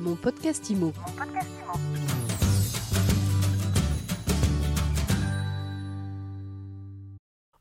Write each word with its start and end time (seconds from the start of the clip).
Mon 0.00 0.16
podcast 0.16 0.70
IMO. 0.70 0.94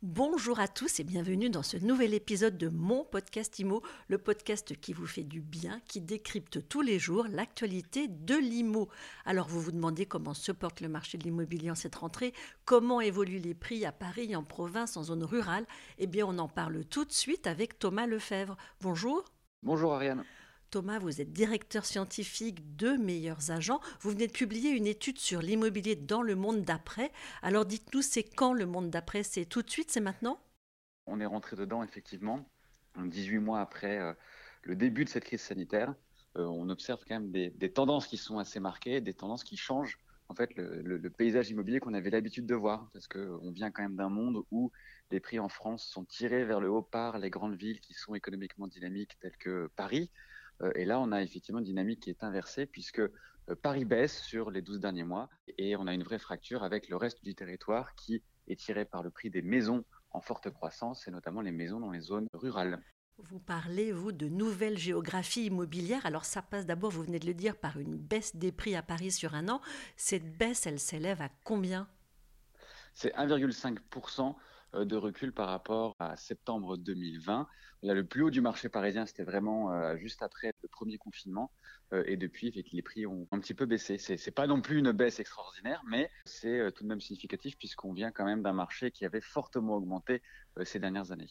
Bonjour 0.01 0.61
à 0.61 0.69
tous 0.69 1.01
et 1.01 1.03
bienvenue 1.03 1.49
dans 1.49 1.63
ce 1.63 1.75
nouvel 1.75 2.13
épisode 2.13 2.57
de 2.57 2.69
mon 2.69 3.03
podcast 3.03 3.59
IMO, 3.59 3.83
le 4.07 4.17
podcast 4.17 4.79
qui 4.79 4.93
vous 4.93 5.05
fait 5.05 5.23
du 5.23 5.41
bien, 5.41 5.81
qui 5.85 5.99
décrypte 5.99 6.65
tous 6.69 6.79
les 6.79 6.97
jours 6.97 7.27
l'actualité 7.29 8.07
de 8.07 8.35
l'IMO. 8.35 8.87
Alors 9.25 9.49
vous 9.49 9.59
vous 9.59 9.73
demandez 9.73 10.05
comment 10.05 10.33
se 10.33 10.53
porte 10.53 10.79
le 10.79 10.87
marché 10.87 11.17
de 11.17 11.23
l'immobilier 11.25 11.71
en 11.71 11.75
cette 11.75 11.95
rentrée, 11.95 12.33
comment 12.63 13.01
évoluent 13.01 13.39
les 13.39 13.53
prix 13.53 13.83
à 13.85 13.91
Paris, 13.91 14.33
en 14.33 14.45
province, 14.45 14.95
en 14.95 15.03
zone 15.03 15.25
rurale? 15.25 15.65
Eh 15.97 16.07
bien 16.07 16.25
on 16.25 16.37
en 16.37 16.47
parle 16.47 16.85
tout 16.85 17.03
de 17.03 17.11
suite 17.11 17.47
avec 17.47 17.79
Thomas 17.79 18.07
Lefebvre. 18.07 18.55
Bonjour. 18.79 19.25
Bonjour 19.61 19.93
Ariane. 19.93 20.23
Thomas, 20.69 20.99
vous 20.99 21.19
êtes 21.19 21.31
directeur 21.31 21.83
scientifique 21.85 22.75
de 22.75 22.91
Meilleurs 22.91 23.49
Agents. 23.49 23.79
Vous 24.01 24.11
venez 24.11 24.27
de 24.27 24.31
publier 24.31 24.69
une 24.69 24.85
étude 24.85 25.17
sur 25.17 25.41
l'immobilier 25.41 25.95
dans 25.95 26.21
le 26.21 26.35
monde 26.35 26.63
d'après. 26.63 27.11
Alors 27.41 27.65
dites-nous, 27.65 28.03
c'est 28.03 28.23
quand 28.23 28.53
le 28.53 28.67
monde 28.67 28.91
d'après? 28.91 29.23
C'est 29.23 29.45
tout 29.45 29.63
de 29.63 29.69
suite 29.69 29.89
C'est 29.89 29.99
maintenant? 29.99 30.39
On 31.07 31.19
est 31.19 31.25
rentré 31.25 31.55
dedans, 31.55 31.81
effectivement, 31.81 32.47
18 32.97 33.39
mois 33.39 33.61
après 33.61 33.97
euh, 33.97 34.13
le 34.61 34.75
début 34.75 35.05
de 35.05 35.09
cette 35.09 35.23
crise 35.23 35.41
sanitaire. 35.41 35.95
Euh, 36.37 36.45
on 36.45 36.69
observe 36.69 37.03
quand 37.07 37.19
même 37.19 37.31
des, 37.31 37.73
tendances 37.73 38.05
qui 38.05 38.17
sont 38.17 38.37
assez 38.37 38.59
marquées, 38.59 39.01
des 39.01 39.15
tendances 39.15 39.43
qui 39.43 39.57
changent 39.57 39.97
en 40.27 40.35
fait 40.35 40.51
le, 40.55 41.09
paysage 41.09 41.49
immobilier 41.49 41.79
qu'on 41.79 41.95
avait 41.95 42.11
l'habitude 42.11 42.45
de 42.45 42.53
voir, 42.53 42.87
parce 42.93 43.07
qu'on 43.07 43.49
vient 43.49 43.71
quand 43.71 43.81
même 43.81 43.95
d'un 43.95 44.09
monde 44.09 44.43
où 44.51 44.71
les 45.09 45.19
prix 45.19 45.39
en 45.39 45.49
France 45.49 45.83
sont 45.87 46.05
tirés 46.05 46.45
vers 46.45 46.59
le 46.59 46.69
haut 46.69 46.83
par 46.83 47.17
les 47.17 47.31
grandes 47.31 47.55
villes 47.55 47.79
qui 47.79 47.95
sont 47.95 48.13
économiquement 48.13 48.67
dynamiques 48.67 49.17
telles 49.19 49.37
que 49.37 49.71
Paris. 49.75 50.11
Euh, 50.61 50.71
et 50.75 50.85
là, 50.85 50.99
on 50.99 51.11
a 51.11 51.21
effectivement 51.21 51.59
une 51.59 51.65
dynamique 51.65 52.01
qui 52.01 52.09
est 52.09 52.23
inversée 52.23 52.65
puisque 52.65 52.99
euh, 52.99 53.09
Paris 53.61 53.85
baisse 53.85 54.21
sur 54.21 54.51
les 54.51 54.61
12 54.61 54.79
derniers 54.79 55.03
mois 55.03 55.29
et 55.57 55.75
on 55.75 55.87
a 55.87 55.93
une 55.93 56.03
vraie 56.03 56.19
fracture 56.19 56.63
avec 56.63 56.89
le 56.89 56.95
reste 56.95 57.23
du 57.23 57.35
territoire 57.35 57.95
qui 57.95 58.23
est 58.47 58.59
tiré 58.59 58.85
par 58.85 59.03
le 59.03 59.09
prix 59.09 59.29
des 59.29 59.41
maisons 59.41 59.83
en 60.11 60.21
forte 60.21 60.49
croissance 60.49 61.07
et 61.07 61.11
notamment 61.11 61.41
les 61.41 61.51
maisons 61.51 61.79
dans 61.79 61.91
les 61.91 62.01
zones 62.01 62.27
rurales. 62.33 62.81
Vous 63.17 63.39
parlez, 63.39 63.91
vous, 63.91 64.13
de 64.13 64.29
nouvelle 64.29 64.77
géographie 64.77 65.47
immobilière. 65.47 66.05
Alors 66.05 66.23
ça 66.23 66.41
passe 66.41 66.65
d'abord, 66.65 66.91
vous 66.91 67.03
venez 67.03 67.19
de 67.19 67.25
le 67.25 67.33
dire, 67.33 67.57
par 67.57 67.77
une 67.77 67.97
baisse 67.97 68.35
des 68.35 68.53
prix 68.53 68.75
à 68.75 68.81
Paris 68.81 69.11
sur 69.11 69.35
un 69.35 69.49
an. 69.49 69.61
Cette 69.97 70.37
baisse, 70.37 70.65
elle 70.65 70.79
s'élève 70.79 71.21
à 71.21 71.29
combien? 71.43 71.89
C'est 72.93 73.13
1,5% 73.15 74.29
euh, 74.29 74.33
de 74.73 74.95
recul 74.95 75.31
par 75.31 75.47
rapport 75.47 75.95
à 75.99 76.15
septembre 76.15 76.77
2020. 76.77 77.47
Là, 77.81 77.93
le 77.93 78.05
plus 78.05 78.23
haut 78.23 78.29
du 78.29 78.41
marché 78.41 78.69
parisien, 78.69 79.05
c'était 79.05 79.23
vraiment 79.23 79.71
euh, 79.71 79.95
juste 79.97 80.21
après 80.21 80.53
le 80.61 80.67
premier 80.67 80.97
confinement. 80.97 81.51
Euh, 81.93 82.03
et 82.05 82.17
depuis, 82.17 82.51
les 82.71 82.81
prix 82.81 83.05
ont 83.05 83.27
un 83.31 83.39
petit 83.39 83.53
peu 83.53 83.65
baissé. 83.65 83.97
C'est, 83.97 84.23
n'est 84.23 84.31
pas 84.31 84.47
non 84.47 84.61
plus 84.61 84.79
une 84.79 84.91
baisse 84.91 85.19
extraordinaire, 85.19 85.81
mais 85.87 86.11
c'est 86.25 86.71
tout 86.73 86.83
de 86.83 86.89
même 86.89 86.99
significatif 86.99 87.57
puisqu'on 87.57 87.93
vient 87.93 88.11
quand 88.11 88.25
même 88.25 88.43
d'un 88.43 88.53
marché 88.53 88.91
qui 88.91 89.05
avait 89.05 89.21
fortement 89.21 89.75
augmenté 89.75 90.21
ces 90.63 90.79
dernières 90.79 91.11
années. 91.11 91.29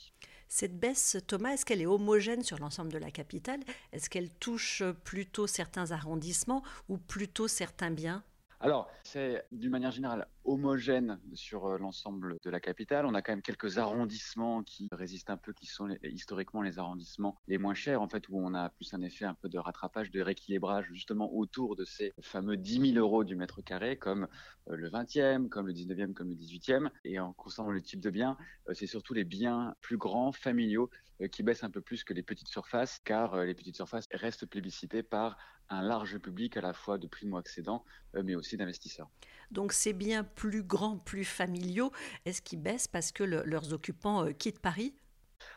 Cette 0.48 0.78
baisse, 0.78 1.18
Thomas, 1.26 1.50
est-ce 1.50 1.66
qu'elle 1.66 1.82
est 1.82 1.86
homogène 1.86 2.42
sur 2.42 2.58
l'ensemble 2.58 2.90
de 2.90 2.98
la 2.98 3.10
capitale? 3.10 3.60
Est-ce 3.92 4.08
qu'elle 4.08 4.30
touche 4.30 4.82
plutôt 5.04 5.46
certains 5.46 5.90
arrondissements 5.92 6.62
ou 6.88 6.96
plutôt 6.96 7.48
certains 7.48 7.90
biens? 7.90 8.24
Alors, 8.60 8.90
c'est 9.04 9.44
d'une 9.52 9.70
manière 9.70 9.92
générale 9.92 10.26
homogène 10.44 11.20
sur 11.34 11.66
euh, 11.66 11.78
l'ensemble 11.78 12.38
de 12.42 12.50
la 12.50 12.58
capitale. 12.58 13.06
On 13.06 13.14
a 13.14 13.22
quand 13.22 13.30
même 13.30 13.42
quelques 13.42 13.78
arrondissements 13.78 14.64
qui 14.64 14.88
résistent 14.90 15.30
un 15.30 15.36
peu, 15.36 15.52
qui 15.52 15.66
sont 15.66 15.88
historiquement 16.02 16.62
les 16.62 16.80
arrondissements 16.80 17.36
les 17.46 17.56
moins 17.56 17.74
chers, 17.74 18.02
en 18.02 18.08
fait, 18.08 18.28
où 18.28 18.40
on 18.40 18.54
a 18.54 18.70
plus 18.70 18.92
un 18.94 19.02
effet 19.02 19.26
un 19.26 19.34
peu 19.34 19.48
de 19.48 19.58
rattrapage, 19.58 20.10
de 20.10 20.20
rééquilibrage, 20.20 20.86
justement 20.90 21.32
autour 21.32 21.76
de 21.76 21.84
ces 21.84 22.12
fameux 22.20 22.56
10 22.56 22.94
000 22.94 22.98
euros 22.98 23.22
du 23.22 23.36
mètre 23.36 23.62
carré, 23.62 23.96
comme 23.96 24.26
euh, 24.68 24.74
le 24.74 24.90
20e, 24.90 25.48
comme 25.48 25.68
le 25.68 25.72
19e, 25.72 26.12
comme 26.12 26.30
le 26.30 26.34
18e. 26.34 26.90
Et 27.04 27.20
en 27.20 27.32
concernant 27.34 27.70
le 27.70 27.80
type 27.80 28.00
de 28.00 28.10
bien, 28.10 28.36
euh, 28.68 28.74
c'est 28.74 28.88
surtout 28.88 29.14
les 29.14 29.24
biens 29.24 29.76
plus 29.82 29.98
grands, 29.98 30.32
familiaux, 30.32 30.90
qui 31.32 31.42
baissent 31.42 31.64
un 31.64 31.70
peu 31.70 31.80
plus 31.80 32.04
que 32.04 32.14
les 32.14 32.22
petites 32.22 32.46
surfaces, 32.46 33.00
car 33.04 33.42
les 33.42 33.54
petites 33.54 33.74
surfaces 33.74 34.06
restent 34.12 34.46
plébiscitées 34.46 35.02
par 35.02 35.36
un 35.70 35.82
large 35.82 36.18
public 36.18 36.56
à 36.56 36.60
la 36.60 36.72
fois 36.72 36.98
de 36.98 37.06
primo-accédants, 37.06 37.84
euh, 38.14 38.22
mais 38.24 38.34
aussi 38.34 38.56
d'investisseurs. 38.56 39.08
Donc 39.50 39.72
c'est 39.72 39.92
bien 39.92 40.24
plus 40.24 40.62
grand, 40.62 40.98
plus 40.98 41.24
familiaux. 41.24 41.92
Est-ce 42.24 42.42
qu'ils 42.42 42.60
baissent 42.60 42.88
parce 42.88 43.12
que 43.12 43.24
leurs 43.24 43.72
occupants 43.72 44.26
euh, 44.26 44.32
quittent 44.32 44.60
Paris? 44.60 44.94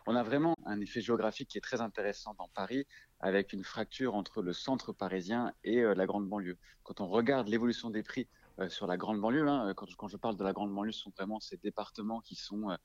On 0.05 0.15
a 0.15 0.23
vraiment 0.23 0.55
un 0.65 0.79
effet 0.79 1.01
géographique 1.01 1.49
qui 1.49 1.57
est 1.57 1.61
très 1.61 1.81
intéressant 1.81 2.35
dans 2.37 2.47
Paris, 2.49 2.85
avec 3.19 3.51
une 3.51 3.63
fracture 3.63 4.15
entre 4.15 4.41
le 4.41 4.53
centre 4.53 4.93
parisien 4.93 5.53
et 5.63 5.79
euh, 5.79 5.95
la 5.95 6.05
grande 6.05 6.27
banlieue. 6.27 6.57
Quand 6.83 7.01
on 7.01 7.07
regarde 7.07 7.47
l'évolution 7.47 7.89
des 7.89 8.03
prix 8.03 8.27
sur 8.67 8.85
la 8.85 8.95
grande 8.95 9.19
banlieue, 9.19 9.47
hein, 9.47 9.73
quand, 9.75 10.07
je 10.07 10.17
parle 10.17 10.35
de 10.35 10.43
la 10.43 10.53
grande 10.53 10.71
banlieue, 10.71 10.91
ce 10.91 10.99
sont 10.99 11.13
vraiment 11.17 11.39
ces 11.39 11.57
départements 11.57 12.19
qui 12.19 12.35
sont 12.35 12.77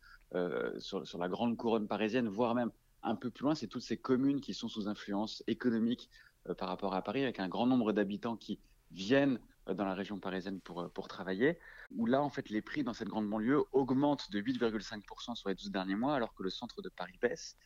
sur, 0.78 1.06
sur, 1.06 1.18
la 1.18 1.28
grande 1.28 1.56
couronne 1.58 1.86
parisienne, 1.86 2.28
voire 2.28 2.54
même 2.54 2.70
un 3.02 3.14
peu 3.14 3.30
plus 3.30 3.42
loin, 3.42 3.54
c'est 3.54 3.66
toutes 3.66 3.82
ces 3.82 3.96
communes 3.96 4.40
qui 4.40 4.54
sont 4.54 4.68
sous 4.68 4.88
influence 4.88 5.42
économique 5.46 6.08
par 6.54 6.68
rapport 6.68 6.94
à 6.94 7.02
Paris, 7.02 7.22
avec 7.22 7.40
un 7.40 7.48
grand 7.48 7.66
nombre 7.66 7.92
d'habitants 7.92 8.36
qui 8.36 8.58
viennent 8.90 9.38
euh, 9.68 9.74
dans 9.74 9.84
la 9.84 9.94
région 9.94 10.18
parisienne 10.18 10.60
pour, 10.60 10.82
euh, 10.82 10.88
pour 10.88 11.08
travailler, 11.08 11.58
où 11.94 12.06
là, 12.06 12.22
en 12.22 12.30
fait, 12.30 12.48
les 12.50 12.62
prix 12.62 12.84
dans 12.84 12.94
cette 12.94 13.08
grande 13.08 13.28
banlieue 13.28 13.64
augmentent 13.72 14.30
de 14.30 14.40
8,5% 14.40 15.34
sur 15.34 15.48
les 15.48 15.54
12 15.54 15.70
derniers 15.70 15.96
mois, 15.96 16.14
alors 16.14 16.34
que 16.34 16.42
le 16.42 16.50
centre 16.50 16.82
de 16.82 16.88
Paris 16.88 17.18
baisse. 17.20 17.56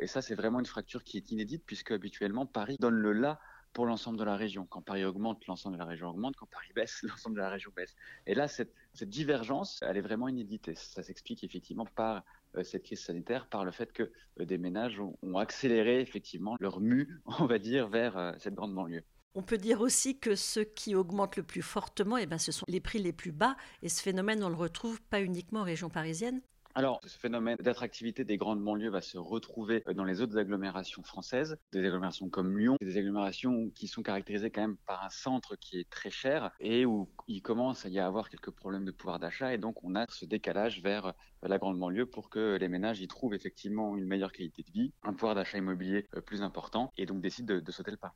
Et 0.00 0.06
ça, 0.06 0.22
c'est 0.22 0.34
vraiment 0.34 0.60
une 0.60 0.66
fracture 0.66 1.04
qui 1.04 1.18
est 1.18 1.30
inédite, 1.30 1.62
puisque 1.66 1.90
habituellement, 1.90 2.46
Paris 2.46 2.78
donne 2.80 2.94
le 2.94 3.12
là 3.12 3.38
pour 3.74 3.84
l'ensemble 3.86 4.18
de 4.18 4.24
la 4.24 4.36
région. 4.36 4.66
Quand 4.70 4.80
Paris 4.80 5.04
augmente, 5.04 5.46
l'ensemble 5.46 5.74
de 5.74 5.80
la 5.80 5.84
région 5.84 6.08
augmente. 6.08 6.36
Quand 6.36 6.46
Paris 6.46 6.70
baisse, 6.74 7.02
l'ensemble 7.02 7.36
de 7.36 7.40
la 7.40 7.50
région 7.50 7.70
baisse. 7.76 7.94
Et 8.26 8.34
là, 8.34 8.48
cette, 8.48 8.72
divergence, 9.02 9.80
elle 9.82 9.98
est 9.98 10.00
vraiment 10.00 10.28
inédite. 10.28 10.68
Et 10.68 10.74
ça 10.74 11.02
s'explique 11.02 11.44
effectivement 11.44 11.84
par 11.84 12.24
euh, 12.56 12.62
cette 12.62 12.84
crise 12.84 13.00
sanitaire, 13.00 13.46
par 13.48 13.64
le 13.64 13.72
fait 13.72 13.92
que 13.92 14.10
euh, 14.40 14.46
des 14.46 14.56
ménages 14.56 14.98
ont, 15.00 15.18
ont, 15.22 15.36
accéléré 15.36 16.00
effectivement 16.00 16.56
leur 16.60 16.80
mue, 16.80 17.20
on 17.40 17.46
va 17.46 17.58
dire, 17.58 17.88
vers 17.88 18.16
euh, 18.16 18.32
cette 18.38 18.54
grande 18.54 18.74
banlieue. 18.74 19.04
On 19.34 19.42
peut 19.42 19.58
dire 19.58 19.80
aussi 19.80 20.20
que 20.20 20.36
ce 20.36 20.60
qui 20.60 20.94
augmente 20.94 21.36
le 21.36 21.42
plus 21.42 21.62
fortement, 21.62 22.16
eh 22.16 22.26
ben, 22.26 22.38
ce 22.38 22.52
sont 22.52 22.64
les 22.68 22.80
prix 22.80 23.00
les 23.00 23.12
plus 23.12 23.32
bas. 23.32 23.56
Et 23.82 23.88
ce 23.88 24.00
phénomène, 24.00 24.44
on 24.44 24.48
le 24.48 24.54
retrouve 24.54 25.02
pas 25.02 25.20
uniquement 25.20 25.60
en 25.60 25.64
région 25.64 25.90
parisienne, 25.90 26.40
alors, 26.76 27.00
ce 27.06 27.16
phénomène 27.16 27.56
d'attractivité 27.60 28.24
des 28.24 28.36
grandes 28.36 28.60
banlieues 28.60 28.90
va 28.90 29.00
se 29.00 29.16
retrouver 29.16 29.84
dans 29.94 30.02
les 30.02 30.20
autres 30.20 30.36
agglomérations 30.36 31.04
françaises, 31.04 31.56
des 31.72 31.84
agglomérations 31.84 32.28
comme 32.28 32.58
Lyon, 32.58 32.76
des 32.80 32.96
agglomérations 32.96 33.70
qui 33.70 33.86
sont 33.86 34.02
caractérisées 34.02 34.50
quand 34.50 34.62
même 34.62 34.76
par 34.78 35.04
un 35.04 35.10
centre 35.10 35.54
qui 35.54 35.78
est 35.78 35.88
très 35.88 36.10
cher 36.10 36.50
et 36.58 36.84
où 36.84 37.08
il 37.28 37.42
commence 37.42 37.86
à 37.86 37.90
y 37.90 38.00
avoir 38.00 38.28
quelques 38.28 38.50
problèmes 38.50 38.84
de 38.84 38.90
pouvoir 38.90 39.20
d'achat 39.20 39.54
et 39.54 39.58
donc 39.58 39.84
on 39.84 39.94
a 39.94 40.06
ce 40.08 40.24
décalage 40.24 40.82
vers 40.82 41.14
la 41.44 41.58
grande 41.58 41.78
banlieue 41.78 42.06
pour 42.06 42.28
que 42.28 42.56
les 42.56 42.68
ménages 42.68 43.00
y 43.00 43.06
trouvent 43.06 43.34
effectivement 43.34 43.96
une 43.96 44.06
meilleure 44.06 44.32
qualité 44.32 44.64
de 44.64 44.72
vie, 44.72 44.92
un 45.04 45.12
pouvoir 45.12 45.36
d'achat 45.36 45.58
immobilier 45.58 46.08
euh, 46.16 46.20
plus 46.20 46.42
important 46.42 46.90
et 46.96 47.06
donc 47.06 47.20
décident 47.20 47.54
de, 47.54 47.60
de 47.60 47.72
sauter 47.72 47.92
le 47.92 47.98
pas. 47.98 48.14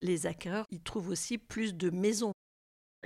Les 0.00 0.26
acquéreurs 0.26 0.66
y 0.70 0.80
trouvent 0.80 1.08
aussi 1.08 1.38
plus 1.38 1.74
de 1.74 1.90
maisons 1.90 2.32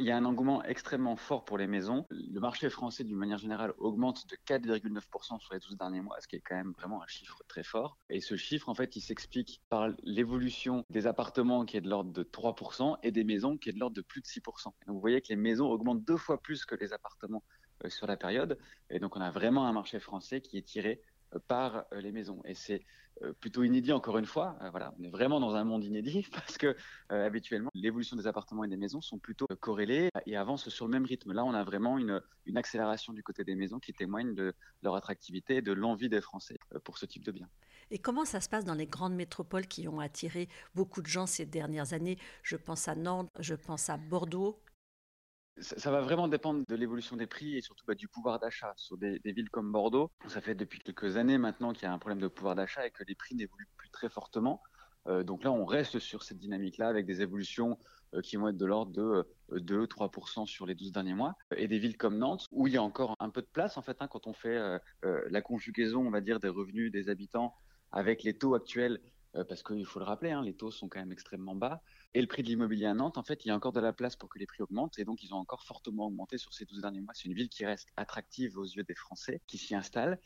il 0.00 0.06
y 0.06 0.11
a 0.11 0.16
un 0.16 0.25
engouement 0.25 0.65
extrêmement 0.65 1.16
fort 1.16 1.44
pour 1.44 1.59
les 1.59 1.66
maisons. 1.66 2.06
Le 2.11 2.41
marché 2.41 2.71
français, 2.71 3.05
d'une 3.05 3.16
manière 3.16 3.38
générale, 3.38 3.75
augmente 3.78 4.27
de 4.28 4.37
4,9% 4.47 5.38
sur 5.38 5.53
les 5.53 5.61
12 5.61 5.77
derniers 5.77 6.00
mois, 6.00 6.16
ce 6.21 6.27
qui 6.27 6.37
est 6.37 6.41
quand 6.41 6.56
même 6.56 6.72
vraiment 6.72 7.03
un 7.03 7.06
chiffre 7.06 7.43
très 7.49 7.62
fort. 7.62 7.99
Et 8.09 8.21
ce 8.21 8.37
chiffre, 8.37 8.69
en 8.71 8.75
fait, 8.75 8.97
il 8.97 9.03
s'explique 9.03 9.61
par 9.69 9.91
l'évolution 10.03 10.84
des 10.88 11.06
appartements 11.06 11.66
qui 11.66 11.77
est 11.77 11.83
de 11.83 11.88
l'ordre 11.88 12.12
de 12.12 12.22
3% 12.22 12.97
et 13.03 13.12
des 13.12 13.25
maisons 13.25 13.59
qui 13.59 13.69
est 13.69 13.72
de 13.72 13.78
l'ordre 13.78 13.97
de 13.97 14.03
plus 14.03 14.22
de 14.22 14.27
6%. 14.27 14.65
Donc 14.65 14.75
vous 14.87 15.00
voyez 15.00 15.21
que 15.21 15.28
les 15.28 15.37
maisons 15.37 15.66
augmentent 15.66 16.05
deux 16.05 16.17
fois 16.17 16.41
plus 16.41 16.65
que 16.65 16.75
les 16.75 16.94
appartements 16.94 17.44
euh, 17.84 17.91
sur 17.91 18.06
la 18.06 18.17
période. 18.17 18.59
Et 18.88 19.00
donc 19.00 19.17
on 19.17 19.21
a 19.21 19.31
vraiment 19.31 19.67
un 19.67 19.72
marché 19.72 20.00
français 20.00 20.41
qui 20.41 20.56
est 20.56 20.62
tiré 20.62 21.03
par 21.39 21.85
euh, 21.93 22.01
les 22.01 22.13
maisons. 22.13 22.41
Et 22.45 22.55
c'est 22.55 22.85
euh, 23.23 23.33
plutôt 23.33 23.63
inédit 23.63 23.93
encore 23.93 24.19
une 24.19 24.27
fois. 24.27 24.57
Euh, 24.63 24.71
voilà, 24.71 24.95
on 24.99 25.05
est 25.05 25.11
vraiment 25.11 25.41
dans 25.41 25.55
un 25.55 25.65
monde 25.65 25.85
inédit 25.85 26.27
parce 26.33 26.59
que 26.59 26.77
habituellement 27.09 27.71
l'évolution 27.75 28.17
des 28.17 28.27
appartements 28.27 28.65
et 28.65 28.69
des 28.69 28.77
maisons 28.77 29.00
sont 29.00 29.19
plutôt 29.19 29.47
corrélées 29.61 30.11
et 30.27 30.37
avancent 30.37 30.69
sur 30.69 30.87
le 30.87 30.93
même 30.93 31.05
rythme. 31.05 31.32
Là, 31.32 31.44
on 31.44 31.55
a 31.55 31.65
vraiment 31.65 31.99
une, 31.99 32.21
une 32.47 32.56
accélération 32.56 33.12
du 33.12 33.23
côté 33.23 33.44
des 33.44 33.55
maisons 33.55 33.79
qui 33.79 33.93
témoigne 33.93 34.35
de 34.35 34.55
leur 34.82 34.94
attractivité 34.94 35.56
et 35.56 35.62
de 35.62 35.73
l'envie 35.73 36.09
des 36.09 36.21
Français 36.21 36.59
pour 36.85 36.99
ce 36.99 37.06
type 37.06 37.25
de 37.25 37.33
biens. 37.33 37.49
Et 37.91 37.99
comment 37.99 38.25
ça 38.25 38.41
se 38.41 38.49
passe 38.49 38.65
dans 38.65 38.75
les 38.75 38.87
grandes 38.87 39.15
métropoles 39.15 39.67
qui 39.67 39.88
ont 39.88 39.99
attiré 39.99 40.49
beaucoup 40.75 41.03
de 41.03 41.09
gens 41.09 41.26
ces 41.26 41.44
dernières 41.44 41.93
années? 41.93 42.19
Je 42.44 42.56
pense 42.56 42.87
à 42.87 42.94
Nantes, 42.94 43.29
je 43.41 43.55
pense 43.55 43.91
à 43.91 43.97
Bordeaux 43.97 44.61
ça, 45.61 45.91
va 45.91 46.01
vraiment 46.01 46.29
dépendre 46.29 46.65
de 46.67 46.75
l'évolution 46.75 47.17
des 47.17 47.27
prix 47.27 47.57
et 47.57 47.62
surtout 47.62 47.85
bah, 47.87 47.95
du 47.95 48.09
pouvoir 48.09 48.39
d'achat. 48.39 48.73
Sur 48.77 48.97
des, 48.97 49.21
villes 49.25 49.51
comme 49.51 49.71
Bordeaux, 49.71 50.11
ça 50.29 50.41
fait 50.41 50.55
depuis 50.55 50.81
quelques 50.81 51.17
années 51.17 51.39
maintenant 51.39 51.73
qu'il 51.73 51.85
y 51.85 51.87
a 51.87 51.93
un 51.93 51.99
problème 51.99 52.21
de 52.21 52.29
pouvoir 52.29 52.55
d'achat 52.55 52.87
et 52.87 52.91
que 52.91 53.05
les 53.05 53.15
prix 53.15 53.35
n'évoluent 53.35 53.69
plus 53.77 53.91
très 53.91 54.09
fortement. 54.09 54.62
Euh, 55.07 55.23
donc 55.23 55.45
là, 55.45 55.53
on 55.53 55.65
reste 55.65 55.99
sur 55.99 56.23
cette 56.23 56.39
dynamique-là 56.39 56.89
avec 56.89 57.07
des 57.07 57.23
évolutions 57.23 57.79
euh, 58.15 58.21
qui 58.21 58.37
vont 58.37 58.49
être 58.49 58.57
de 58.57 58.67
l'ordre 58.67 58.93
de 58.93 59.27
2-3% 59.53 60.43
euh, 60.43 60.47
sur 60.47 60.67
les 60.67 60.75
12 60.75 60.93
derniers 60.93 61.15
mois. 61.15 61.37
Et 61.57 61.69
des 61.69 61.79
villes 61.79 61.97
comme 61.97 62.19
Nantes, 62.19 62.47
où 62.51 62.67
il 62.67 62.75
y 62.75 62.77
a 62.77 62.83
encore 62.83 63.17
un 63.19 63.31
peu 63.31 63.41
de 63.41 63.49
place, 63.53 63.77
en 63.77 63.83
fait, 63.83 63.97
hein, 64.01 64.09
quand 64.09 64.27
on 64.27 64.33
fait 64.33 64.59
la 65.03 65.43
conjugaison, 65.43 66.07
on 66.07 66.11
va 66.11 66.21
dire, 66.21 66.41
des 66.41 66.49
revenus 66.49 66.93
des 66.93 67.09
habitants 67.09 67.55
avec 67.93 68.23
les 68.23 68.37
taux 68.37 68.55
actuels 68.55 69.01
parce 69.49 69.62
qu'il 69.62 69.85
faut 69.87 69.99
le 69.99 70.05
rappeler, 70.05 70.31
hein, 70.31 70.43
les 70.43 70.55
taux 70.55 70.71
sont 70.71 70.88
quand 70.88 70.99
même 70.99 71.12
extrêmement 71.12 71.55
bas. 71.55 71.82
Et 72.15 72.21
le 72.21 72.27
prix 72.27 72.43
de 72.43 72.49
l'immobilier 72.49 72.87
à 72.87 72.94
Nantes, 72.94 73.19
en 73.19 73.23
fait, 73.23 73.44
il 73.44 73.49
y 73.49 73.50
a 73.50 73.56
encore 73.56 73.73
de 73.73 73.81
la 73.81 73.93
place 73.93 74.17
pour 74.17 74.29
que 74.29 74.38
les 74.38 74.47
prix 74.47 74.62
augmentent. 74.62 74.99
Et 74.99 75.05
donc, 75.05 75.23
ils 75.23 75.32
ont 75.32 75.38
encore 75.38 75.62
fortement 75.62 76.06
augmenté 76.06 76.38
sur 76.38 76.53
ces 76.53 76.65
12 76.65 76.81
derniers 76.81 77.00
mois. 77.00 77.12
C'est 77.15 77.27
une 77.27 77.35
ville 77.35 77.49
qui 77.49 77.65
reste 77.65 77.88
attractive 77.97 78.59
aux 78.59 78.65
yeux 78.65 78.82
des 78.82 78.94
Français, 78.94 79.41
qui 79.47 79.59
s'y 79.59 79.75
installent, 79.75 80.19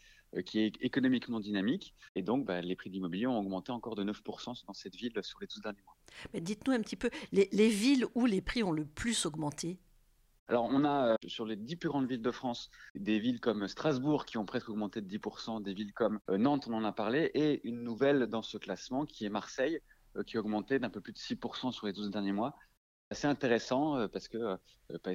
qui 0.47 0.61
est 0.61 0.73
économiquement 0.81 1.41
dynamique. 1.41 1.95
Et 2.15 2.23
donc, 2.23 2.47
bah, 2.47 2.61
les 2.61 2.77
prix 2.77 2.91
de 2.91 2.95
l'immobilier 2.95 3.27
ont 3.27 3.39
augmenté 3.39 3.73
encore 3.73 3.95
de 3.95 4.05
9% 4.05 4.65
dans 4.67 4.73
cette 4.73 4.97
ville 4.97 5.13
sur 5.23 5.39
les 5.41 5.47
12 5.47 5.61
derniers 5.61 5.83
mois. 5.83 5.97
Mais 6.33 6.41
dites-nous 6.41 6.73
un 6.73 6.81
petit 6.81 6.97
peu, 6.97 7.11
les 7.33 7.69
villes 7.69 8.07
où 8.15 8.27
les 8.27 8.41
prix 8.41 8.63
ont 8.63 8.73
le 8.73 8.87
plus 8.87 9.27
augmenté 9.27 9.79
alors, 10.49 10.69
on 10.71 10.85
a 10.85 11.13
euh, 11.13 11.17
sur 11.27 11.47
les 11.47 11.57
dix 11.57 11.77
plus 11.77 11.89
grandes 11.89 12.07
villes 12.07 12.21
de 12.21 12.31
France 12.31 12.71
des 12.95 13.19
villes 13.19 13.41
comme 13.41 13.67
Strasbourg 13.67 14.27
qui 14.27 14.37
ont 14.37 14.45
presque 14.45 14.69
augmenté 14.69 15.01
de 15.01 15.09
10%, 15.09 15.63
des 15.63 15.73
villes 15.73 15.95
comme 15.95 16.21
euh, 16.29 16.37
Nantes, 16.37 16.67
on 16.69 16.75
en 16.75 16.85
a 16.85 16.93
parlé, 16.93 17.31
et 17.35 17.67
une 17.67 17.83
nouvelle 17.83 18.27
dans 18.27 18.43
ce 18.43 18.59
classement 18.59 19.07
qui 19.07 19.25
est 19.25 19.31
Marseille, 19.31 19.81
euh, 20.17 20.23
qui 20.23 20.37
a 20.37 20.41
augmenté 20.41 20.79
d'un 20.79 20.91
peu 20.91 21.01
plus 21.01 21.15
de 21.15 21.19
6% 21.19 21.73
sur 21.73 21.87
les 21.87 21.95
12 21.95 22.11
derniers 22.11 22.33
mois. 22.33 22.57
Assez 23.11 23.27
intéressant 23.27 24.09
parce 24.09 24.29
que 24.29 24.59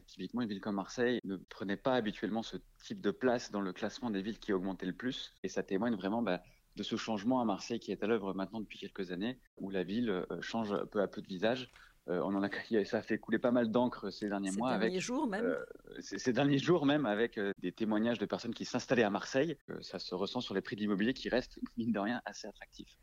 typiquement 0.06 0.42
une 0.42 0.48
ville 0.48 0.62
comme 0.62 0.76
Marseille 0.76 1.20
ne 1.26 1.38
prenait 1.38 1.76
pas 1.76 1.96
habituellement 1.96 2.44
ce 2.44 2.58
type 2.84 3.02
de 3.02 3.12
place 3.12 3.52
dans 3.52 3.62
le 3.62 3.74
classement 3.74 4.12
des 4.12 4.22
villes 4.22 4.40
qui 4.40 4.54
augmentaient 4.54 4.86
le 4.86 4.94
plus, 4.94 5.34
et 5.44 5.50
ça 5.50 5.64
témoigne 5.64 5.96
vraiment 5.96 6.22
bah, 6.22 6.42
de 6.76 6.84
ce 6.84 6.96
changement 6.96 7.42
à 7.42 7.46
Marseille 7.46 7.80
qui 7.80 7.92
est 7.92 8.04
à 8.04 8.08
l'œuvre 8.08 8.34
maintenant 8.36 8.62
depuis 8.62 8.80
quelques 8.80 9.12
années, 9.12 9.40
où 9.58 9.70
la 9.70 9.84
ville 9.84 10.26
change 10.40 10.74
peu 10.92 11.02
à 11.02 11.08
peu 11.08 11.22
de 11.22 11.28
visage. 11.28 11.72
Euh, 12.10 12.22
on 12.24 12.36
en 12.36 12.44
a, 12.44 12.86
ça 12.86 12.98
a 12.98 13.02
fait 13.02 13.18
couler 13.18 13.40
pas 13.40 13.52
mal 13.52 13.72
d'encre 13.72 14.10
ces 14.10 14.28
derniers 14.30 14.52
mois. 14.52 14.74
Ces 14.74 14.80
derniers 14.80 15.00
jours 15.00 15.28
même. 15.28 15.46
Euh, 15.46 15.64
ces, 16.00 16.34
derniers 16.34 16.58
jours 16.58 16.86
même 16.86 17.06
avec 17.06 17.38
euh, 17.38 17.54
des 17.60 17.72
témoignages 17.72 18.20
de 18.20 18.26
personnes 18.26 18.54
qui 18.54 18.66
s'installaient 18.66 19.04
à 19.04 19.10
Marseille. 19.10 19.58
ça 19.82 20.00
se 20.00 20.16
ressent 20.16 20.42
sur 20.42 20.54
les 20.54 20.62
prix 20.62 20.76
de 20.76 20.82
l'immobilier 20.82 21.14
qui 21.14 21.30
restent 21.30 21.60
mine 21.78 21.92
de 21.92 22.00
rien 22.00 22.22
assez 22.26 22.48
attractifs. 22.48 22.98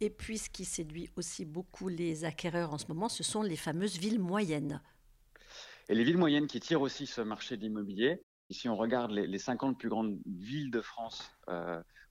Et 0.00 0.10
puis 0.10 0.38
ce 0.38 0.48
qui 0.48 0.64
séduit 0.64 1.10
aussi 1.16 1.44
beaucoup 1.44 1.88
les 1.88 2.24
acquéreurs 2.24 2.72
en 2.72 2.78
ce 2.78 2.86
moment, 2.86 3.08
ce 3.08 3.24
sont 3.24 3.42
les 3.42 3.56
fameuses 3.56 3.98
villes 3.98 4.20
moyennes. 4.20 4.80
Et 5.88 5.94
les 5.94 6.04
villes 6.04 6.18
moyennes 6.18 6.46
qui 6.46 6.60
tirent 6.60 6.82
aussi 6.82 7.06
ce 7.06 7.20
marché 7.20 7.56
de 7.56 7.62
l'immobilier. 7.62 8.22
Ici, 8.50 8.68
on 8.68 8.76
regarde 8.76 9.10
les, 9.10 9.38
50 9.38 9.78
plus 9.78 9.88
grandes 9.88 10.18
villes 10.24 10.70
de 10.70 10.80
France. 10.80 11.32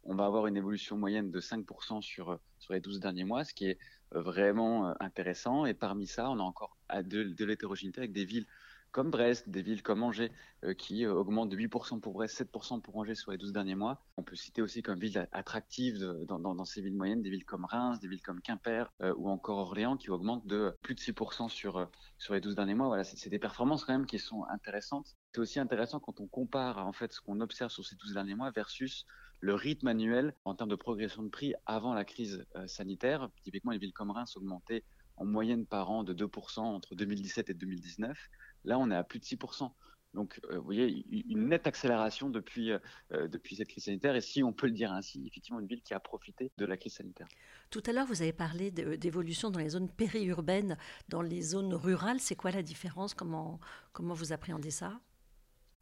On 0.08 0.16
va 0.16 0.26
avoir 0.26 0.48
une 0.48 0.58
évolution 0.58 0.98
moyenne 0.98 1.32
de 1.32 1.40
5% 1.40 2.02
sur, 2.02 2.40
sur 2.60 2.74
les 2.74 2.80
12 2.80 3.00
derniers 3.00 3.26
mois, 3.26 3.44
ce 3.44 3.54
qui 3.54 3.66
est 3.66 3.78
vraiment 4.12 4.90
euh, 4.90 4.94
intéressant. 5.02 5.66
Et 5.66 5.74
parmi 5.74 6.08
ça, 6.08 6.30
on 6.30 6.40
a 6.40 6.44
encore 6.44 6.78
de, 6.94 7.24
de 7.24 7.46
l'hétérogénéité 7.46 8.00
avec 8.00 8.14
des 8.14 8.26
villes 8.26 8.48
comme 8.92 9.12
Brest, 9.12 9.50
des 9.50 9.62
villes 9.62 9.84
comme 9.84 10.02
Angers, 10.02 10.32
euh, 10.64 10.74
qui 10.74 11.06
euh, 11.06 11.14
augmentent 11.14 11.50
de 11.50 11.58
8% 11.58 12.00
pour 12.00 12.14
Brest, 12.14 12.42
7% 12.42 12.82
pour 12.82 12.96
Angers 12.96 13.16
sur 13.16 13.32
les 13.32 13.38
12 13.38 13.52
derniers 13.52 13.76
mois. 13.76 14.02
On 14.16 14.24
peut 14.24 14.38
citer 14.38 14.62
aussi 14.62 14.82
comme 14.82 14.98
villes 14.98 15.28
attractives 15.34 16.00
dans, 16.26 16.40
dans, 16.40 16.66
ces 16.66 16.82
villes 16.82 16.96
moyennes, 16.96 17.22
des 17.22 17.30
villes 17.30 17.46
comme 17.46 17.66
Reims, 17.66 18.00
des 18.00 18.08
villes 18.08 18.22
comme 18.22 18.42
Quimper 18.42 18.90
ou 19.18 19.30
encore 19.30 19.58
Orléans, 19.58 19.98
qui 19.98 20.10
augmentent 20.10 20.48
de 20.48 20.74
plus 20.82 20.96
de 20.96 21.02
6% 21.02 21.50
sur, 21.50 21.90
sur 22.18 22.34
les 22.34 22.40
12 22.40 22.56
derniers 22.56 22.76
mois. 22.76 22.88
Voilà, 22.88 23.04
c'est 23.04 23.30
des 23.30 23.40
performances 23.40 23.84
quand 23.84 23.94
même 23.94 24.06
qui 24.06 24.20
sont 24.20 24.46
intéressantes. 24.46 25.17
C'est 25.38 25.42
aussi 25.42 25.60
intéressant 25.60 26.00
quand 26.00 26.20
on 26.20 26.26
compare 26.26 26.80
en 26.80 26.94
fait 26.94 27.14
ce 27.14 27.22
qu'on 27.22 27.42
observe 27.42 27.70
sur 27.70 27.86
ces 27.86 27.96
12 27.96 28.16
derniers 28.16 28.34
mois 28.34 28.50
versus 28.50 29.06
le 29.40 29.54
rythme 29.54 29.86
annuel 29.86 30.34
en 30.46 30.56
termes 30.56 30.72
de 30.72 30.76
progression 30.76 31.22
de 31.22 31.30
prix 31.30 31.54
avant 31.68 31.94
la 31.94 32.06
crise 32.06 32.44
euh, 32.56 32.66
sanitaire. 32.66 33.30
Typiquement, 33.44 33.72
les 33.72 33.78
villes 33.78 33.94
comme 33.94 34.10
Reims 34.10 34.36
augmentaient 34.36 34.84
en 35.16 35.26
moyenne 35.26 35.68
par 35.68 35.92
an 35.92 36.04
de 36.04 36.12
2% 36.12 36.62
entre 36.62 36.96
2017 36.96 37.52
et 37.52 37.54
2019. 37.54 38.18
Là, 38.66 38.80
on 38.80 38.90
est 38.90 38.96
à 38.96 39.04
plus 39.04 39.20
de 39.20 39.26
6%. 39.26 39.72
Donc, 40.16 40.40
euh, 40.50 40.58
vous 40.58 40.64
voyez, 40.64 41.06
une 41.30 41.50
nette 41.50 41.68
accélération 41.68 42.32
depuis, 42.32 42.72
euh, 42.72 43.28
depuis 43.28 43.58
cette 43.58 43.68
crise 43.68 43.84
sanitaire. 43.84 44.16
Et 44.16 44.22
si 44.22 44.42
on 44.42 44.54
peut 44.54 44.66
le 44.66 44.74
dire 44.74 44.92
ainsi, 44.92 45.24
effectivement, 45.28 45.60
une 45.60 45.68
ville 45.68 45.84
qui 45.84 45.94
a 45.94 46.00
profité 46.00 46.52
de 46.58 46.66
la 46.66 46.78
crise 46.78 46.96
sanitaire. 46.96 47.28
Tout 47.70 47.84
à 47.86 47.92
l'heure, 47.92 48.08
vous 48.08 48.24
avez 48.24 48.34
parlé 48.34 48.72
d'évolution 48.72 49.52
dans 49.52 49.60
les 49.60 49.70
zones 49.70 49.92
périurbaines, 49.92 50.80
dans 51.10 51.22
les 51.22 51.44
zones 51.44 51.76
rurales. 51.76 52.20
C'est 52.20 52.36
quoi 52.36 52.50
la 52.50 52.64
différence? 52.64 53.14
Comment, 53.14 53.60
comment 53.94 54.16
vous 54.16 54.34
appréhendez 54.34 54.72
ça? 54.72 55.00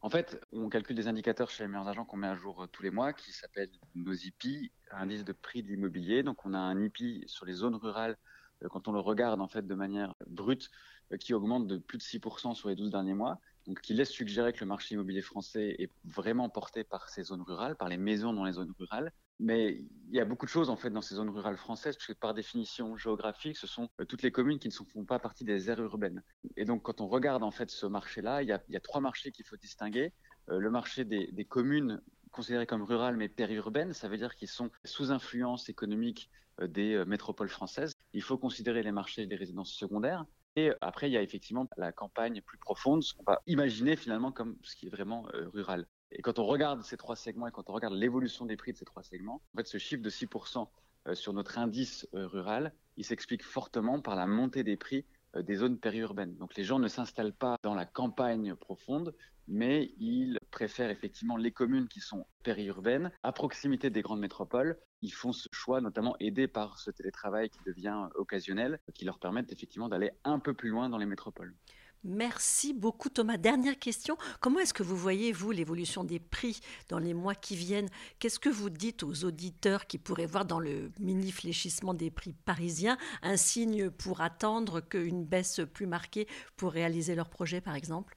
En 0.00 0.10
fait, 0.10 0.40
on 0.52 0.68
calcule 0.68 0.96
des 0.96 1.08
indicateurs 1.08 1.50
chez 1.50 1.64
les 1.64 1.68
meilleurs 1.68 1.88
agents 1.88 2.04
qu'on 2.04 2.16
met 2.16 2.28
à 2.28 2.36
jour 2.36 2.62
euh, 2.62 2.66
tous 2.66 2.82
les 2.82 2.90
mois 2.90 3.12
qui 3.12 3.32
s'appellent 3.32 3.70
nos 3.94 4.12
IPI, 4.12 4.70
indice 4.90 5.24
de 5.24 5.32
prix 5.32 5.62
de 5.62 5.68
l'immobilier. 5.68 6.22
Donc, 6.22 6.44
on 6.46 6.54
a 6.54 6.58
un 6.58 6.80
IPI 6.80 7.24
sur 7.26 7.44
les 7.46 7.54
zones 7.54 7.74
rurales 7.74 8.16
euh, 8.62 8.68
quand 8.68 8.88
on 8.88 8.92
le 8.92 9.00
regarde 9.00 9.40
en 9.40 9.48
fait 9.48 9.66
de 9.66 9.74
manière 9.74 10.14
brute 10.26 10.70
euh, 11.12 11.16
qui 11.16 11.34
augmente 11.34 11.66
de 11.66 11.78
plus 11.78 11.98
de 11.98 12.02
6% 12.02 12.54
sur 12.54 12.68
les 12.68 12.76
12 12.76 12.90
derniers 12.90 13.14
mois 13.14 13.40
donc 13.66 13.80
qui 13.80 13.94
laisse 13.94 14.10
suggérer 14.10 14.52
que 14.52 14.60
le 14.60 14.66
marché 14.66 14.94
immobilier 14.94 15.22
français 15.22 15.74
est 15.78 15.90
vraiment 16.04 16.48
porté 16.48 16.84
par 16.84 17.08
ces 17.08 17.24
zones 17.24 17.42
rurales, 17.42 17.76
par 17.76 17.88
les 17.88 17.96
maisons 17.96 18.32
dans 18.32 18.44
les 18.44 18.52
zones 18.52 18.72
rurales. 18.78 19.12
Mais 19.38 19.82
il 20.08 20.14
y 20.14 20.20
a 20.20 20.24
beaucoup 20.24 20.46
de 20.46 20.50
choses 20.50 20.70
en 20.70 20.76
fait 20.76 20.90
dans 20.90 21.02
ces 21.02 21.16
zones 21.16 21.28
rurales 21.28 21.56
françaises, 21.56 21.96
puisque 21.96 22.18
par 22.18 22.32
définition 22.32 22.96
géographique, 22.96 23.56
ce 23.56 23.66
sont 23.66 23.88
euh, 24.00 24.04
toutes 24.04 24.22
les 24.22 24.32
communes 24.32 24.58
qui 24.58 24.68
ne 24.68 24.72
font 24.72 25.04
pas 25.04 25.18
partie 25.18 25.44
des 25.44 25.68
aires 25.68 25.80
urbaines. 25.80 26.22
Et 26.56 26.64
donc 26.64 26.82
quand 26.82 27.00
on 27.00 27.08
regarde 27.08 27.42
en 27.42 27.50
fait 27.50 27.70
ce 27.70 27.86
marché-là, 27.86 28.42
il, 28.42 28.48
y 28.48 28.52
a, 28.52 28.80
trois 28.80 29.00
marchés 29.00 29.32
qu'il 29.32 29.44
faut 29.44 29.56
distinguer. 29.56 30.12
Euh, 30.48 30.58
le 30.58 30.70
marché 30.70 31.04
des, 31.04 31.44
communes 31.44 32.00
considérées 32.30 32.66
comme 32.66 32.82
rurales 32.82 33.16
mais 33.16 33.28
périurbaines, 33.28 33.92
ça 33.92 34.08
veut 34.08 34.16
dire 34.16 34.34
qu'ils 34.36 34.48
sont 34.48 34.70
sous 34.84 35.10
influence 35.10 35.68
économique 35.68 36.30
euh, 36.60 36.66
des 36.66 37.04
métropoles 37.04 37.48
françaises. 37.48 37.92
Il 38.12 38.22
faut 38.22 38.38
considérer 38.38 38.82
les 38.82 38.92
marchés 38.92 39.26
des 39.26 39.36
résidences 39.36 39.72
secondaires 39.72 40.24
et 40.58 40.70
après, 40.80 41.10
il 41.10 41.12
y 41.12 41.18
a 41.18 41.22
effectivement 41.22 41.68
la 41.76 41.92
campagne 41.92 42.40
plus 42.40 42.56
profonde, 42.56 43.02
ce 43.02 43.12
qu'on 43.12 43.24
va 43.24 43.42
imaginer 43.46 43.94
finalement 43.94 44.32
comme 44.32 44.56
ce 44.62 44.74
qui 44.74 44.86
est 44.86 44.90
vraiment 44.90 45.28
rural. 45.52 45.86
Et 46.12 46.22
quand 46.22 46.38
on 46.38 46.46
regarde 46.46 46.82
ces 46.82 46.96
trois 46.96 47.16
segments 47.16 47.46
et 47.46 47.50
quand 47.50 47.68
on 47.68 47.72
regarde 47.72 47.94
l'évolution 47.94 48.46
des 48.46 48.56
prix 48.56 48.72
de 48.72 48.78
ces 48.78 48.84
trois 48.84 49.02
segments, 49.02 49.42
en 49.54 49.58
fait, 49.58 49.66
ce 49.66 49.78
chiffre 49.78 50.02
de 50.02 50.10
6% 50.10 50.68
euh, 51.08 51.14
sur 51.14 51.32
notre 51.32 51.58
indice 51.58 52.08
euh, 52.14 52.26
rural, 52.26 52.72
il 52.96 53.04
s'explique 53.04 53.44
fortement 53.44 54.00
par 54.00 54.16
la 54.16 54.26
montée 54.26 54.64
des 54.64 54.76
prix 54.76 55.04
des 55.42 55.56
zones 55.56 55.78
périurbaines. 55.78 56.36
Donc 56.36 56.56
les 56.56 56.64
gens 56.64 56.78
ne 56.78 56.88
s'installent 56.88 57.34
pas 57.34 57.58
dans 57.62 57.74
la 57.74 57.84
campagne 57.84 58.54
profonde, 58.54 59.14
mais 59.48 59.92
ils 59.98 60.38
préfèrent 60.50 60.90
effectivement 60.90 61.36
les 61.36 61.52
communes 61.52 61.88
qui 61.88 62.00
sont 62.00 62.26
périurbaines, 62.42 63.12
à 63.22 63.32
proximité 63.32 63.90
des 63.90 64.02
grandes 64.02 64.20
métropoles. 64.20 64.78
Ils 65.02 65.12
font 65.12 65.32
ce 65.32 65.48
choix, 65.52 65.80
notamment 65.80 66.16
aidés 66.20 66.48
par 66.48 66.78
ce 66.78 66.90
télétravail 66.90 67.50
qui 67.50 67.58
devient 67.66 68.08
occasionnel, 68.14 68.80
qui 68.94 69.04
leur 69.04 69.18
permettent 69.18 69.52
effectivement 69.52 69.88
d'aller 69.88 70.10
un 70.24 70.38
peu 70.38 70.54
plus 70.54 70.70
loin 70.70 70.88
dans 70.88 70.98
les 70.98 71.06
métropoles. 71.06 71.54
Merci 72.04 72.72
beaucoup 72.72 73.08
Thomas. 73.08 73.36
Dernière 73.36 73.78
question, 73.78 74.16
comment 74.40 74.60
est-ce 74.60 74.74
que 74.74 74.82
vous 74.84 74.96
voyez, 74.96 75.32
vous, 75.32 75.50
l'évolution 75.50 76.04
des 76.04 76.20
prix 76.20 76.60
dans 76.88 76.98
les 76.98 77.14
mois 77.14 77.34
qui 77.34 77.56
viennent? 77.56 77.88
Qu'est-ce 78.18 78.38
que 78.38 78.48
vous 78.48 78.70
dites 78.70 79.02
aux 79.02 79.24
auditeurs 79.24 79.86
qui 79.86 79.98
pourraient 79.98 80.26
voir 80.26 80.44
dans 80.44 80.60
le 80.60 80.92
mini 81.00 81.32
fléchissement 81.32 81.94
des 81.94 82.10
prix 82.10 82.32
parisiens? 82.32 82.96
Un 83.22 83.36
signe 83.36 83.90
pour 83.90 84.20
attendre 84.20 84.80
qu'une 84.80 85.24
baisse 85.24 85.60
plus 85.72 85.86
marquée 85.86 86.28
pour 86.56 86.72
réaliser 86.72 87.14
leur 87.14 87.28
projet, 87.28 87.60
par 87.60 87.74
exemple? 87.74 88.16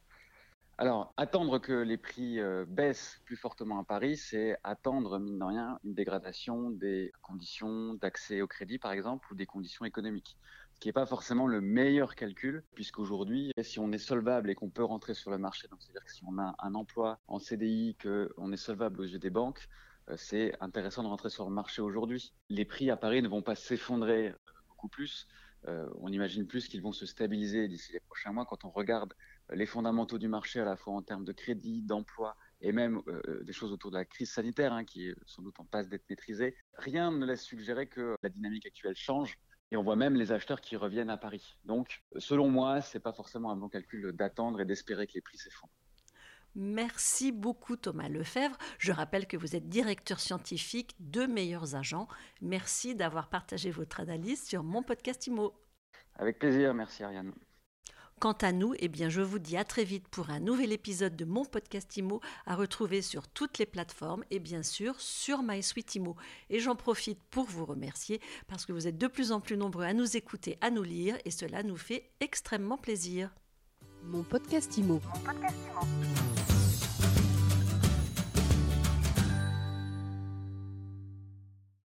Alors, 0.77 1.13
attendre 1.17 1.59
que 1.59 1.73
les 1.73 1.97
prix 1.97 2.39
euh, 2.39 2.63
baissent 2.65 3.19
plus 3.25 3.35
fortement 3.35 3.79
à 3.79 3.83
Paris, 3.83 4.15
c'est 4.15 4.55
attendre, 4.63 5.19
mine 5.19 5.37
de 5.37 5.43
rien, 5.43 5.79
une 5.83 5.93
dégradation 5.93 6.69
des 6.69 7.11
conditions 7.21 7.95
d'accès 7.95 8.41
au 8.41 8.47
crédit, 8.47 8.79
par 8.79 8.93
exemple, 8.93 9.27
ou 9.29 9.35
des 9.35 9.45
conditions 9.45 9.83
économiques. 9.83 10.37
Qui 10.79 10.87
n'est 10.87 10.93
pas 10.93 11.05
forcément 11.05 11.47
le 11.47 11.61
meilleur 11.61 12.15
calcul, 12.15 12.63
puisqu'aujourd'hui, 12.73 13.51
si 13.61 13.79
on 13.79 13.91
est 13.91 13.97
solvable 13.97 14.49
et 14.49 14.55
qu'on 14.55 14.69
peut 14.69 14.83
rentrer 14.83 15.13
sur 15.13 15.29
le 15.31 15.37
marché, 15.37 15.67
donc 15.67 15.81
c'est-à-dire 15.81 16.05
que 16.05 16.11
si 16.11 16.23
on 16.25 16.37
a 16.39 16.55
un 16.59 16.75
emploi 16.75 17.19
en 17.27 17.39
CDI, 17.39 17.97
qu'on 18.01 18.51
est 18.51 18.57
solvable 18.57 19.01
aux 19.01 19.05
yeux 19.05 19.19
des 19.19 19.29
banques, 19.29 19.67
euh, 20.09 20.15
c'est 20.17 20.53
intéressant 20.61 21.03
de 21.03 21.07
rentrer 21.07 21.29
sur 21.29 21.45
le 21.45 21.53
marché 21.53 21.81
aujourd'hui. 21.81 22.33
Les 22.49 22.65
prix 22.65 22.89
à 22.89 22.97
Paris 22.97 23.21
ne 23.21 23.27
vont 23.27 23.41
pas 23.41 23.55
s'effondrer 23.55 24.29
euh, 24.29 24.35
beaucoup 24.69 24.87
plus. 24.87 25.27
on 25.67 26.09
imagine 26.09 26.47
plus 26.47 26.69
qu'ils 26.69 26.81
vont 26.81 26.93
se 26.93 27.05
stabiliser 27.05 27.67
d'ici 27.67 27.91
les 27.91 27.99
prochains 27.99 28.31
mois 28.31 28.45
quand 28.45 28.63
on 28.63 28.69
regarde 28.69 29.13
les 29.53 29.65
fondamentaux 29.65 30.17
du 30.17 30.27
marché 30.27 30.59
à 30.59 30.65
la 30.65 30.75
fois 30.75 30.93
en 30.93 31.01
termes 31.01 31.25
de 31.25 31.33
crédit, 31.33 31.81
d'emploi 31.81 32.35
et 32.61 32.71
même 32.71 33.01
euh, 33.07 33.21
euh, 33.27 33.43
des 33.43 33.53
choses 33.53 33.71
autour 33.71 33.91
de 33.91 33.97
la 33.97 34.05
crise 34.05 34.31
sanitaire 34.31 34.73
hein, 34.73 34.83
qui 34.83 35.07
est 35.07 35.15
sans 35.25 35.41
doute 35.41 35.59
en 35.59 35.65
passe 35.65 35.87
d'être 35.89 36.09
maîtrisée, 36.09 36.55
rien 36.75 37.11
ne 37.11 37.25
laisse 37.25 37.41
suggérer 37.41 37.87
que 37.87 38.15
la 38.21 38.29
dynamique 38.29 38.65
actuelle 38.65 38.95
change. 38.95 39.37
Et 39.71 39.77
on 39.77 39.83
voit 39.83 39.95
même 39.95 40.15
les 40.15 40.31
acheteurs 40.31 40.61
qui 40.61 40.75
reviennent 40.75 41.09
à 41.09 41.17
Paris. 41.17 41.57
Donc, 41.65 42.01
selon 42.17 42.49
moi, 42.49 42.81
c'est 42.81 42.99
pas 42.99 43.13
forcément 43.13 43.51
un 43.51 43.55
bon 43.55 43.69
calcul 43.69 44.11
d'attendre 44.13 44.61
et 44.61 44.65
d'espérer 44.65 45.05
que 45.05 45.13
les 45.13 45.21
prix 45.21 45.37
s'effondrent. 45.37 45.73
Merci 46.55 47.31
beaucoup 47.31 47.77
Thomas 47.77 48.09
Lefebvre. 48.09 48.57
Je 48.79 48.91
rappelle 48.91 49.27
que 49.27 49.37
vous 49.37 49.55
êtes 49.55 49.69
directeur 49.69 50.19
scientifique 50.19 50.95
de 50.99 51.25
Meilleurs 51.25 51.75
Agents. 51.75 52.07
Merci 52.41 52.95
d'avoir 52.95 53.29
partagé 53.29 53.69
votre 53.69 53.99
analyse 53.99 54.43
sur 54.43 54.63
mon 54.63 54.81
podcast 54.81 55.27
IMO. 55.27 55.53
Avec 56.15 56.39
plaisir, 56.39 56.73
merci 56.73 57.03
Ariane. 57.03 57.33
Quant 58.19 58.33
à 58.33 58.51
nous, 58.51 58.73
eh 58.79 58.89
bien, 58.89 59.07
je 59.07 59.21
vous 59.21 59.39
dis 59.39 59.55
à 59.55 59.63
très 59.63 59.85
vite 59.85 60.09
pour 60.09 60.29
un 60.29 60.41
nouvel 60.41 60.73
épisode 60.73 61.15
de 61.15 61.23
mon 61.23 61.45
podcast 61.45 61.95
IMO 61.95 62.19
à 62.45 62.55
retrouver 62.55 63.01
sur 63.01 63.29
toutes 63.29 63.59
les 63.59 63.65
plateformes 63.65 64.25
et 64.29 64.39
bien 64.39 64.61
sûr 64.61 64.99
sur 64.99 65.41
MySuite 65.41 65.95
IMO. 65.95 66.17
Et 66.49 66.59
j'en 66.59 66.75
profite 66.75 67.19
pour 67.31 67.45
vous 67.45 67.63
remercier 67.63 68.19
parce 68.47 68.65
que 68.65 68.73
vous 68.73 68.87
êtes 68.87 68.97
de 68.97 69.07
plus 69.07 69.31
en 69.31 69.39
plus 69.39 69.55
nombreux 69.55 69.85
à 69.85 69.93
nous 69.93 70.17
écouter, 70.17 70.57
à 70.59 70.69
nous 70.69 70.83
lire 70.83 71.17
et 71.23 71.31
cela 71.31 71.63
nous 71.63 71.77
fait 71.77 72.11
extrêmement 72.19 72.77
plaisir. 72.77 73.33
Mon 74.03 74.23
podcast 74.23 74.77
IMO. 74.77 74.99
Mon 75.05 75.21
podcast 75.21 75.57
IMO. 75.69 76.28